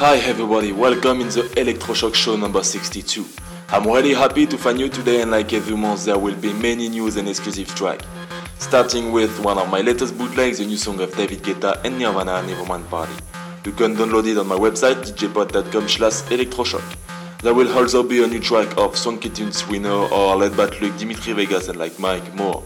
Hi 0.00 0.16
everybody, 0.16 0.72
welcome 0.72 1.20
in 1.20 1.28
the 1.28 1.42
Electroshock 1.58 2.14
Show 2.14 2.34
number 2.34 2.62
62. 2.62 3.22
I'm 3.68 3.86
really 3.86 4.14
happy 4.14 4.46
to 4.46 4.56
find 4.56 4.80
you 4.80 4.88
today 4.88 5.20
and 5.20 5.30
like 5.30 5.52
every 5.52 5.76
month 5.76 6.06
there 6.06 6.16
will 6.16 6.34
be 6.36 6.54
many 6.54 6.88
news 6.88 7.16
and 7.16 7.28
exclusive 7.28 7.68
tracks. 7.74 8.06
Starting 8.58 9.12
with 9.12 9.38
one 9.44 9.58
of 9.58 9.68
my 9.68 9.82
latest 9.82 10.16
bootlegs, 10.16 10.56
the 10.56 10.64
new 10.64 10.78
song 10.78 11.00
of 11.02 11.14
David 11.14 11.42
Guetta 11.42 11.84
and 11.84 11.98
Nirvana, 11.98 12.42
Nevermind 12.48 12.88
Party. 12.88 13.12
You 13.66 13.72
can 13.72 13.94
download 13.94 14.26
it 14.26 14.38
on 14.38 14.46
my 14.46 14.56
website 14.56 15.04
djpod.com 15.04 15.86
slash 15.86 16.22
electroshock. 16.30 16.96
There 17.42 17.52
will 17.52 17.70
also 17.76 18.02
be 18.02 18.24
a 18.24 18.26
new 18.26 18.40
track 18.40 18.74
of 18.78 18.96
Swanky 18.96 19.28
Tunes 19.28 19.68
Winner 19.68 19.90
or 19.90 20.34
Laidback 20.34 20.80
Luke, 20.80 20.96
Dimitri 20.96 21.34
Vegas 21.34 21.68
and 21.68 21.78
like 21.78 21.98
Mike 21.98 22.34
more. 22.34 22.64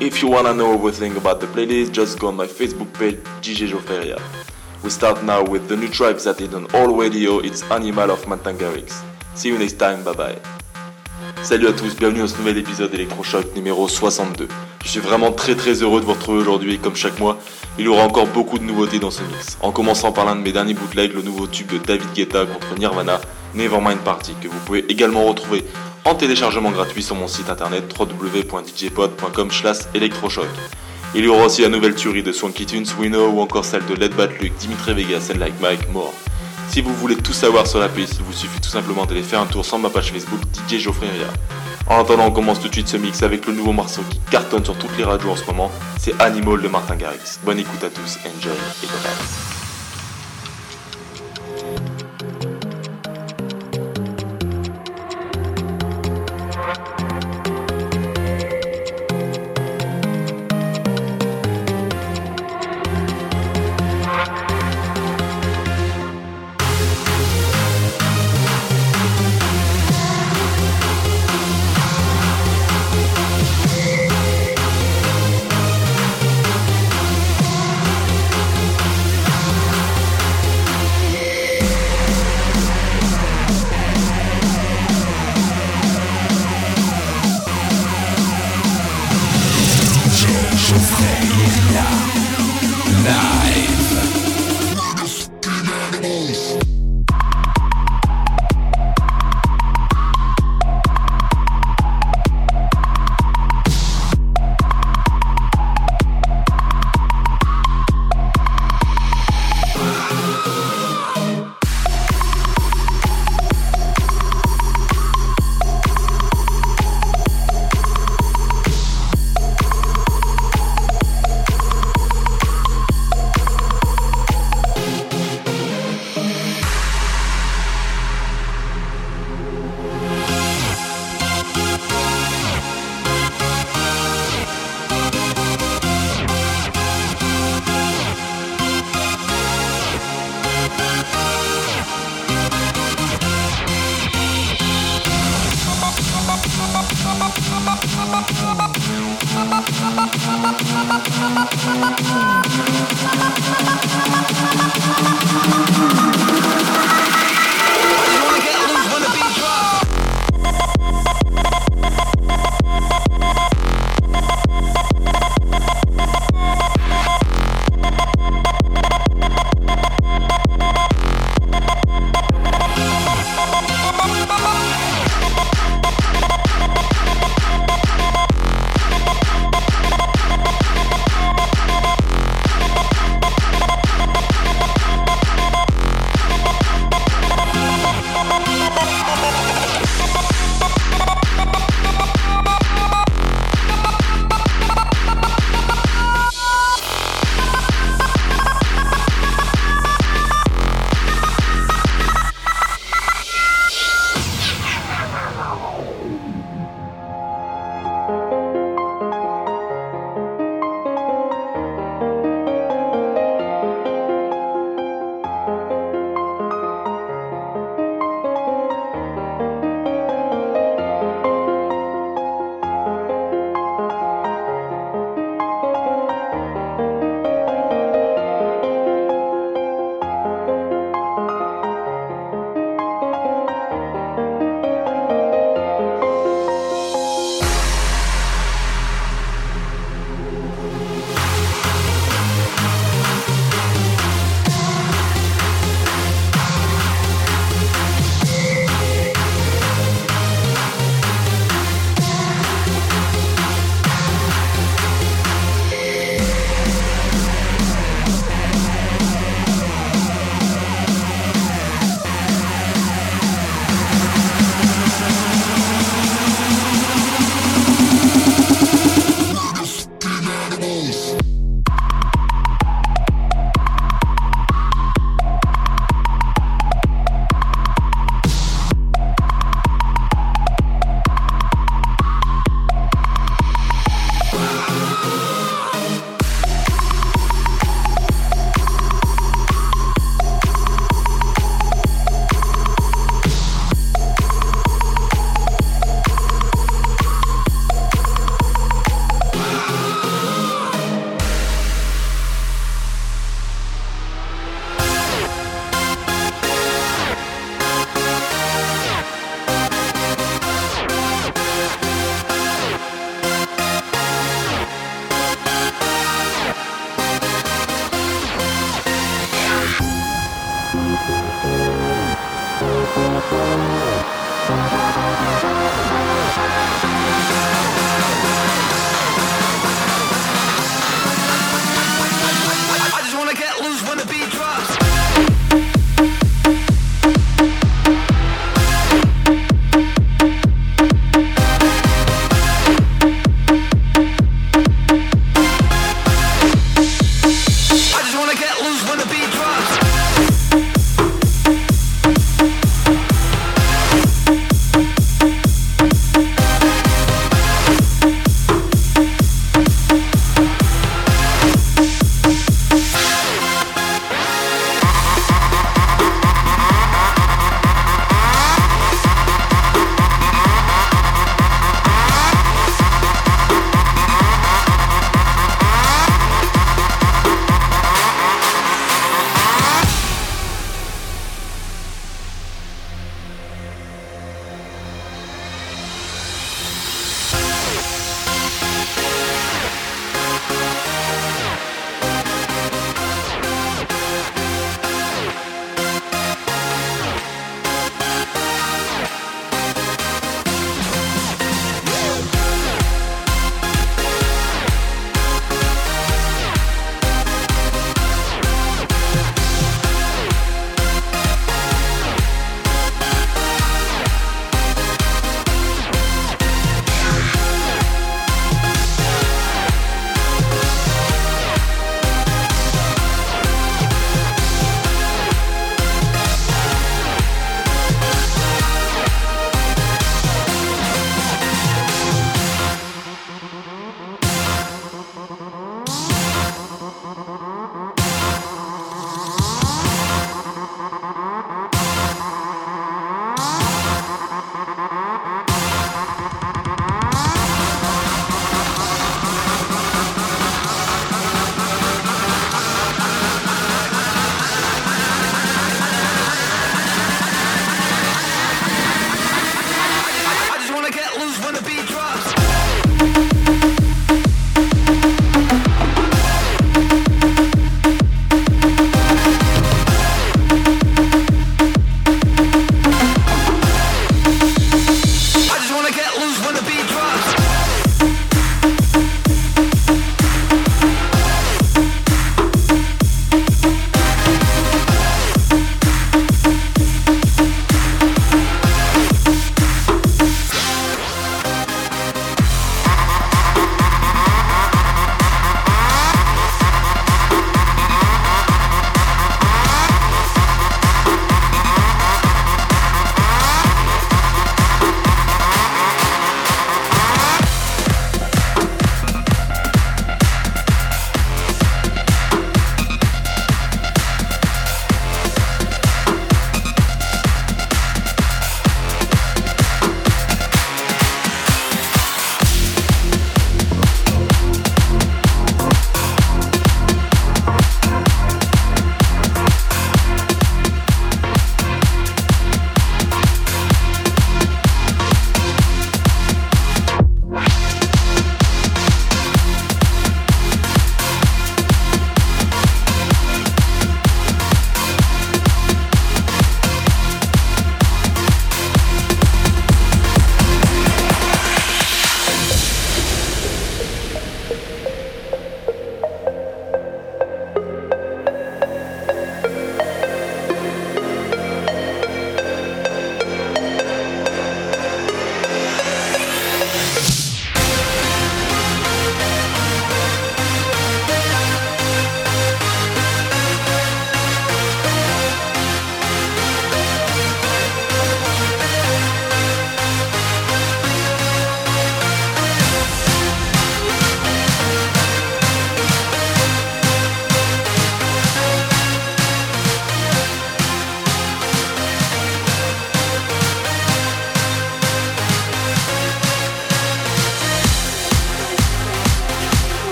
If 0.00 0.20
you 0.20 0.26
wanna 0.26 0.52
know 0.52 0.74
everything 0.74 1.16
about 1.16 1.40
the 1.40 1.46
playlist, 1.46 1.92
just 1.92 2.18
go 2.18 2.26
on 2.26 2.34
my 2.34 2.48
Facebook 2.48 2.92
page 2.92 3.18
DJ 3.40 3.68
Joferia. 3.68 4.51
We 4.82 4.90
start 4.90 5.22
now 5.22 5.44
with 5.44 5.68
the 5.68 5.76
new 5.76 5.86
track 5.86 6.16
that 6.24 6.40
is 6.40 6.52
on 6.52 6.66
all 6.74 6.96
radio, 6.96 7.38
it's 7.38 7.62
Animal 7.70 8.10
of 8.10 8.24
Mantangarix. 8.26 8.92
See 9.36 9.48
you 9.50 9.56
next 9.56 9.78
time, 9.78 10.02
bye 10.02 10.12
bye. 10.12 10.36
Salut 11.44 11.68
à 11.68 11.72
tous, 11.72 11.94
bienvenue 11.94 12.18
dans 12.18 12.26
ce 12.26 12.36
nouvel 12.36 12.58
épisode 12.58 12.92
Electroshock 12.92 13.54
numéro 13.54 13.86
62. 13.86 14.48
Je 14.82 14.88
suis 14.88 14.98
vraiment 14.98 15.30
très 15.30 15.54
très 15.54 15.74
heureux 15.84 16.00
de 16.00 16.04
vous 16.04 16.14
retrouver 16.14 16.40
aujourd'hui 16.40 16.74
et 16.74 16.78
comme 16.78 16.96
chaque 16.96 17.20
mois, 17.20 17.38
il 17.78 17.84
y 17.84 17.88
aura 17.88 18.02
encore 18.02 18.26
beaucoup 18.26 18.58
de 18.58 18.64
nouveautés 18.64 18.98
dans 18.98 19.12
ce 19.12 19.22
mix. 19.22 19.56
En 19.60 19.70
commençant 19.70 20.10
par 20.10 20.24
l'un 20.24 20.34
de 20.34 20.40
mes 20.40 20.50
derniers 20.50 20.74
bootlegs, 20.74 21.14
le 21.14 21.22
nouveau 21.22 21.46
tube 21.46 21.72
de 21.72 21.78
David 21.78 22.12
Guetta 22.12 22.44
contre 22.44 22.76
Nirvana, 22.76 23.20
Nevermind 23.54 24.00
Party, 24.00 24.34
que 24.42 24.48
vous 24.48 24.58
pouvez 24.66 24.84
également 24.88 25.22
retrouver 25.26 25.64
en 26.04 26.16
téléchargement 26.16 26.72
gratuit 26.72 27.04
sur 27.04 27.14
mon 27.14 27.28
site 27.28 27.48
internet 27.48 27.84
www.djpod.com 27.96 29.48
electroshock. 29.94 30.48
Il 31.14 31.24
y 31.24 31.28
aura 31.28 31.44
aussi 31.44 31.60
la 31.60 31.68
nouvelle 31.68 31.94
tuerie 31.94 32.22
de 32.22 32.32
Swanky 32.32 32.64
Tunes, 32.64 32.86
Winner 32.98 33.18
ou 33.18 33.40
encore 33.40 33.66
celle 33.66 33.84
de 33.84 33.94
Led 33.94 34.14
Bat 34.14 34.28
Luke, 34.40 34.56
Dimitri 34.58 34.94
Vegas 34.94 35.30
and 35.30 35.38
Like 35.38 35.60
Mike 35.60 35.90
More. 35.92 36.12
Si 36.70 36.80
vous 36.80 36.94
voulez 36.94 37.16
tout 37.16 37.34
savoir 37.34 37.66
sur 37.66 37.80
la 37.80 37.90
playlist, 37.90 38.14
il 38.18 38.24
vous 38.24 38.32
suffit 38.32 38.60
tout 38.60 38.70
simplement 38.70 39.04
d'aller 39.04 39.22
faire 39.22 39.40
un 39.40 39.46
tour 39.46 39.62
sur 39.62 39.78
ma 39.78 39.90
page 39.90 40.10
Facebook 40.10 40.40
DJ 40.68 40.78
Geoffrey 40.78 41.06
En 41.86 42.00
attendant, 42.00 42.28
on 42.28 42.30
commence 42.30 42.60
tout 42.60 42.68
de 42.68 42.72
suite 42.72 42.88
ce 42.88 42.96
mix 42.96 43.22
avec 43.22 43.46
le 43.46 43.52
nouveau 43.52 43.72
morceau 43.72 44.00
qui 44.08 44.20
cartonne 44.30 44.64
sur 44.64 44.78
toutes 44.78 44.96
les 44.96 45.04
radios 45.04 45.30
en 45.30 45.36
ce 45.36 45.44
moment, 45.44 45.70
c'est 45.98 46.18
Animal 46.18 46.62
de 46.62 46.68
Martin 46.68 46.96
Garrix. 46.96 47.38
Bonne 47.44 47.58
écoute 47.58 47.84
à 47.84 47.90
tous, 47.90 48.18
enjoy 48.24 48.52
et 48.82 48.86
bye 48.86 49.51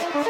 Thank 0.00 0.14
you. 0.14 0.29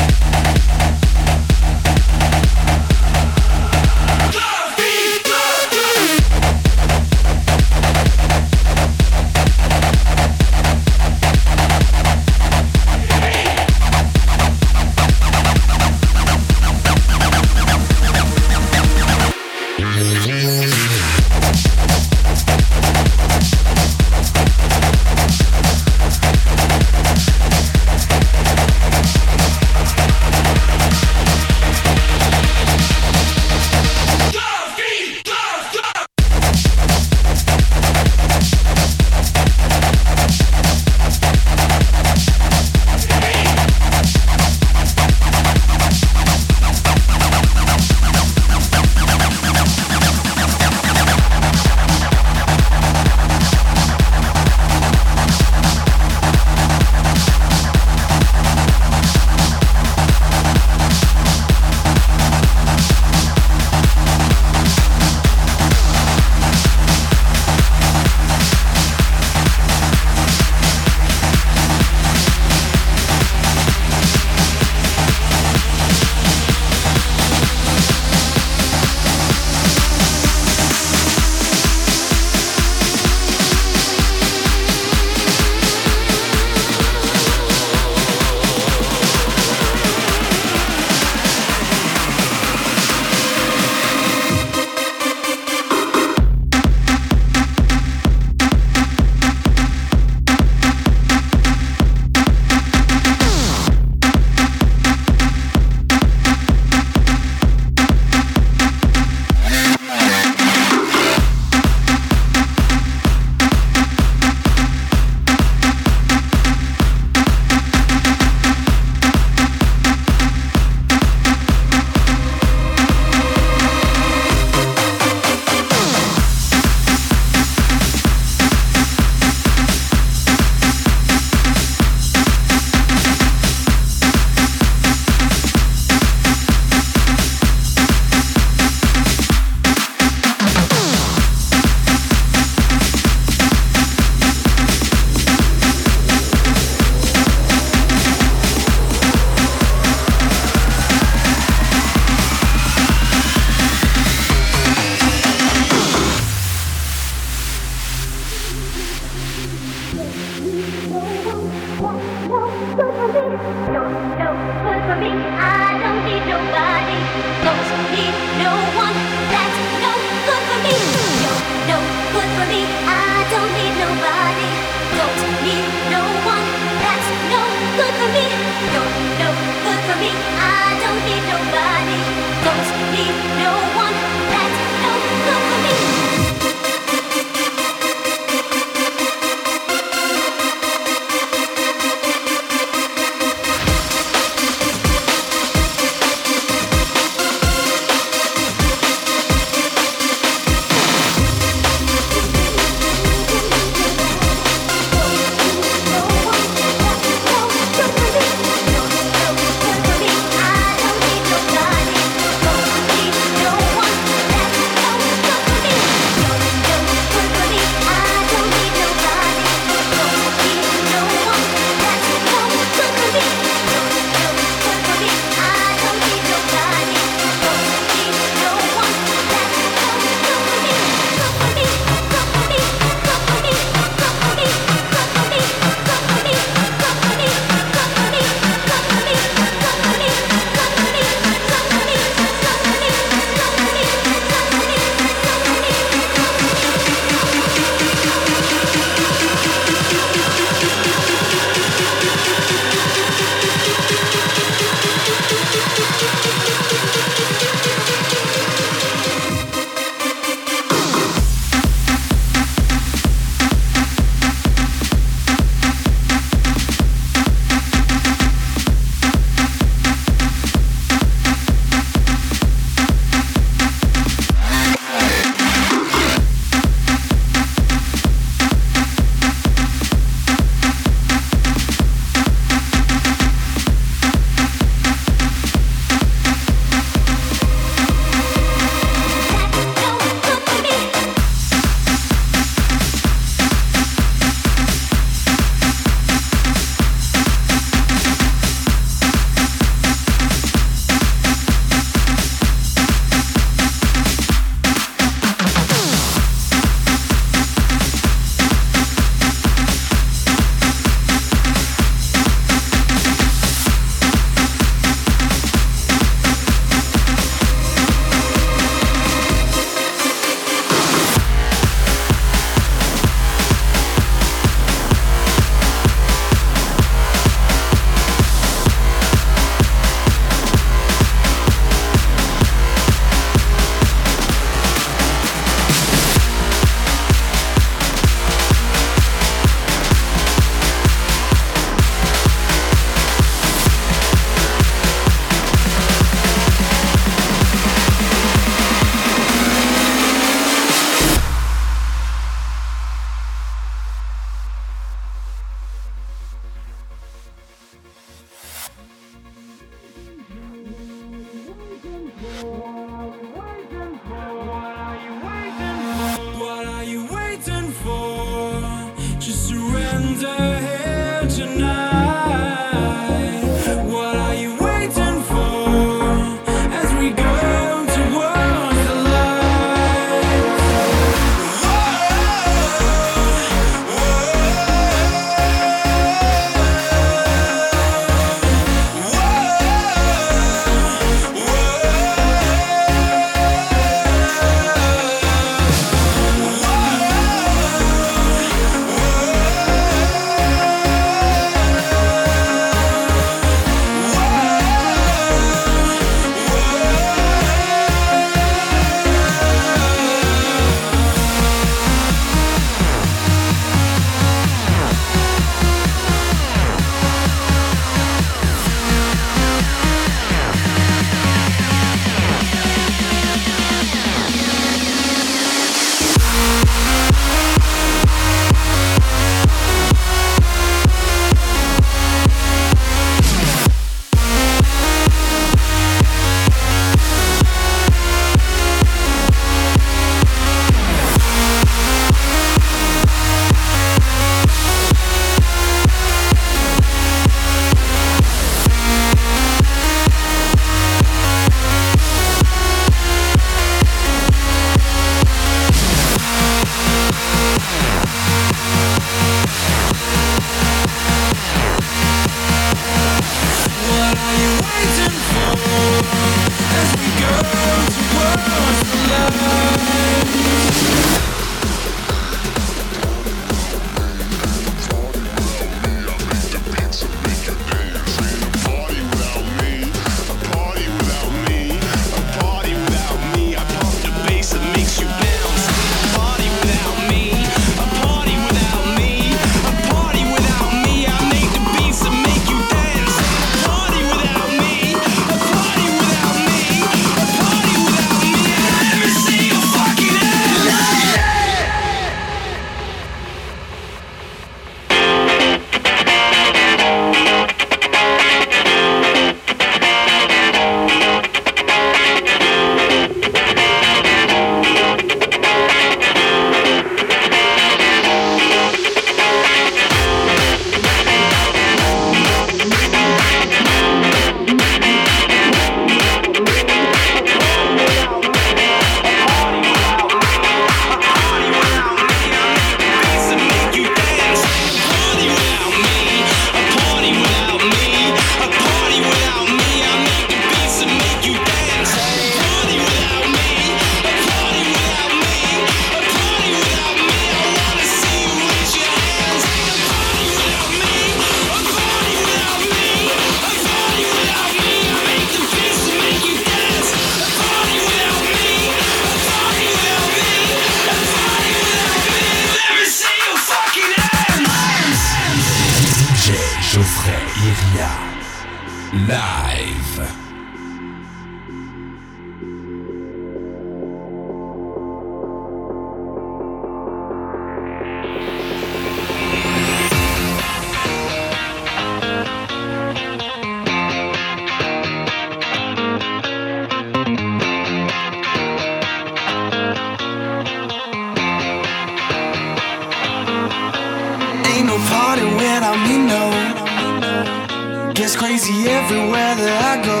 gets 598.00 598.16
crazy 598.16 598.66
everywhere 598.66 599.34
that 599.36 599.56
I 599.72 599.74
go. 599.84 600.00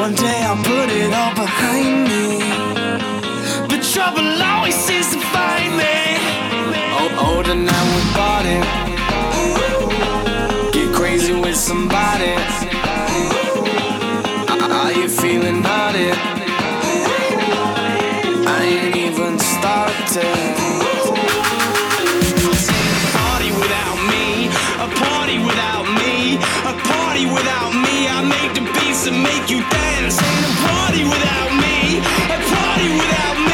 One 0.00 0.14
day 0.14 0.38
I'll 0.48 0.56
put 0.56 0.88
it 0.88 1.12
all 1.12 1.34
behind 1.34 2.08
me. 2.08 2.40
But 3.68 3.82
trouble 3.92 4.24
always 4.42 4.74
seems 4.74 5.12
to 5.12 5.20
find 5.20 5.76
me. 5.76 5.96
Oh, 6.96 7.26
older 7.28 7.54
now 7.54 7.84
we 7.92 8.00
bought 8.16 8.46
it. 8.56 8.64
Get 10.72 10.94
crazy 10.94 11.34
with 11.34 11.56
somebody. 11.56 12.32
Are 14.80 14.92
you 14.92 15.08
feeling 15.10 15.62
hot? 15.62 16.33
party 27.14 27.26
without 27.32 27.72
me. 27.72 28.08
I 28.08 28.24
make 28.24 28.54
the 28.54 28.62
beats 28.72 29.06
and 29.06 29.22
make 29.22 29.48
you 29.48 29.60
dance. 29.70 30.20
Ain't 30.20 30.46
a 30.46 30.52
party 30.66 31.04
without 31.04 31.50
me. 31.62 31.98
A 32.34 32.38
party 32.50 32.88
without 32.88 33.48
me. 33.48 33.53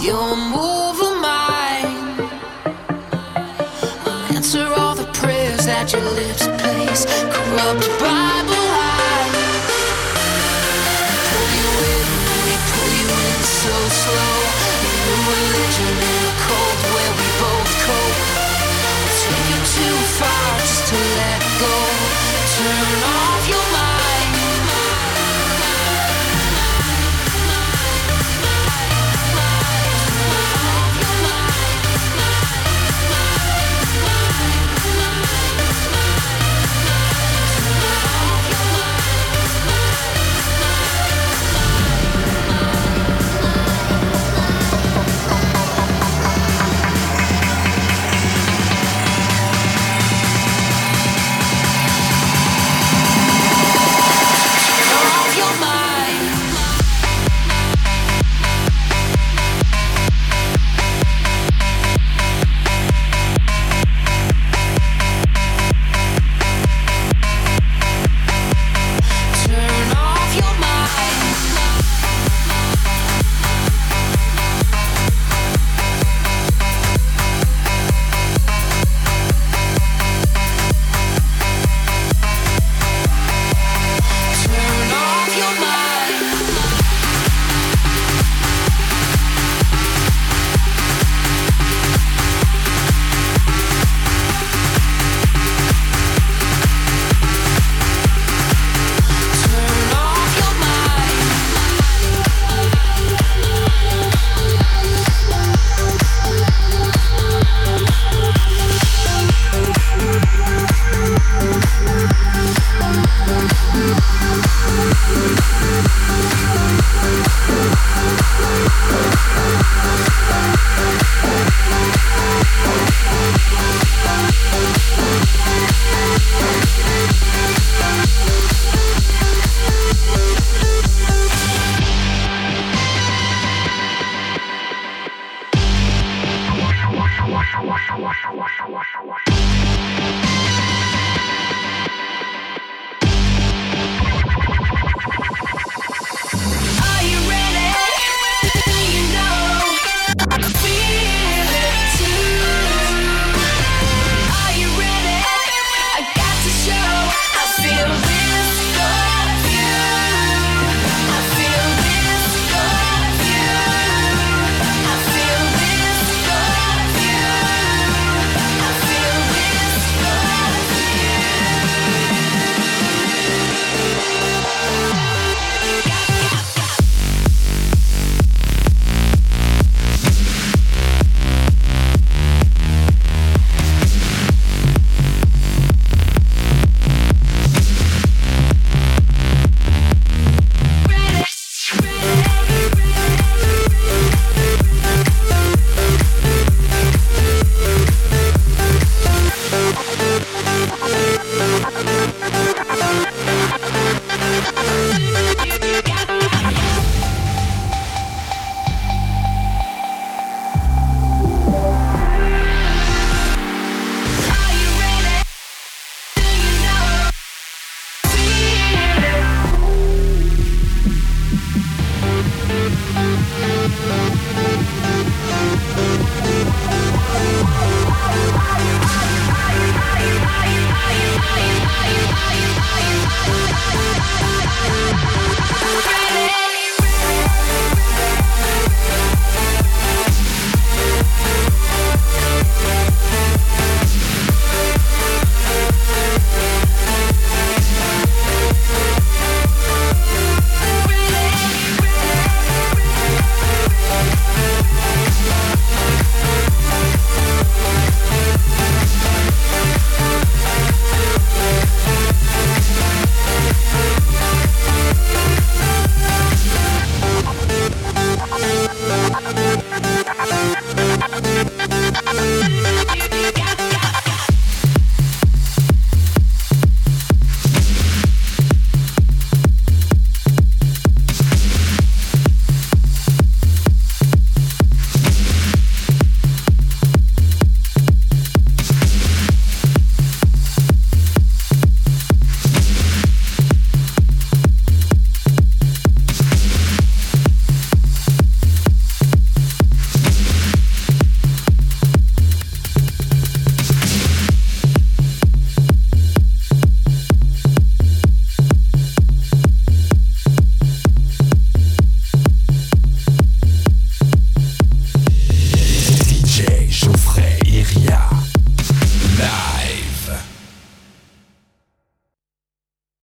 Your 0.00 0.34
lips 6.16 6.46
place. 6.58 7.04
Corrupt 7.30 7.93